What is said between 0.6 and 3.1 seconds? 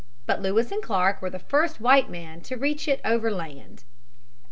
and Clark were the first white men to reach it